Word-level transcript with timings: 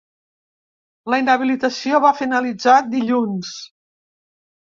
La 1.13 1.17
inhabilitació 1.23 1.99
va 2.05 2.13
finalitzar 2.21 2.77
dilluns. 2.95 3.51